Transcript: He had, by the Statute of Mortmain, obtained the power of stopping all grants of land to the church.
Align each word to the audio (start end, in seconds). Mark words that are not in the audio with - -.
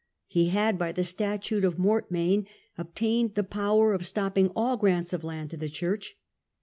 He 0.25 0.49
had, 0.49 0.79
by 0.79 0.93
the 0.93 1.03
Statute 1.03 1.63
of 1.63 1.77
Mortmain, 1.77 2.47
obtained 2.75 3.35
the 3.35 3.43
power 3.43 3.93
of 3.93 4.03
stopping 4.07 4.49
all 4.55 4.75
grants 4.75 5.13
of 5.13 5.23
land 5.23 5.51
to 5.51 5.57
the 5.57 5.69
church. 5.69 6.17